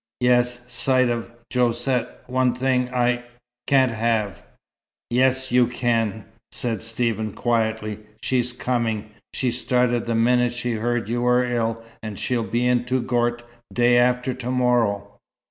[0.19, 0.65] "Yes.
[0.67, 2.23] Sight of Josette.
[2.25, 3.23] One thing I
[3.67, 4.41] can't have."
[5.11, 7.99] "Yes, you can," said Stephen quietly.
[8.23, 9.11] "She's coming.
[9.35, 13.99] She started the minute she heard you were ill, and she'll be in Touggourt day
[13.99, 15.19] after to morrow."